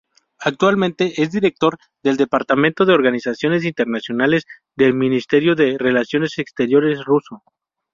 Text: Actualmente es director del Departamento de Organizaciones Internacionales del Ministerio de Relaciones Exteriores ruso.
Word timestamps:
Actualmente 0.39 1.21
es 1.21 1.29
director 1.31 1.77
del 2.01 2.17
Departamento 2.17 2.85
de 2.85 2.93
Organizaciones 2.93 3.65
Internacionales 3.65 4.47
del 4.75 4.95
Ministerio 4.95 5.53
de 5.53 5.77
Relaciones 5.77 6.39
Exteriores 6.39 7.05
ruso. 7.05 7.43